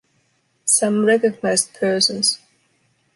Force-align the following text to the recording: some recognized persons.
some 0.65 1.05
recognized 1.05 1.75
persons. 1.75 2.39